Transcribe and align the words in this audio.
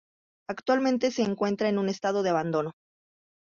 Actualmente 0.49 1.11
se 1.11 1.21
encuentra 1.21 1.69
en 1.69 1.87
estado 1.87 2.23
de 2.23 2.31
abandono. 2.31 2.73